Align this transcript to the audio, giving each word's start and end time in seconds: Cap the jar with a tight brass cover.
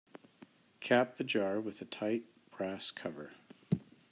Cap 0.79 1.17
the 1.17 1.23
jar 1.23 1.59
with 1.59 1.79
a 1.79 1.85
tight 1.85 2.23
brass 2.49 2.89
cover. 2.89 3.33